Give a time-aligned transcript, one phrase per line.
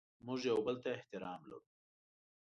[0.25, 1.69] موږ یو بل ته احترام لرو.